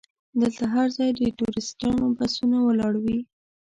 دلته 0.41 0.63
هر 0.73 0.87
ځای 0.97 1.09
د 1.15 1.21
ټوریستانو 1.37 2.03
بسونه 2.17 2.57
ولاړ 2.67 2.93
وي. 3.03 3.19